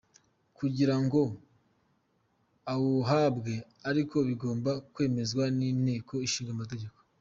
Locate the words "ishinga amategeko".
6.27-6.97